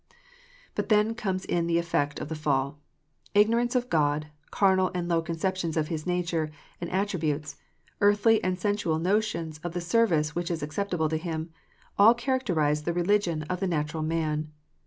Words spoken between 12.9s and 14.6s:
religion of the natural man.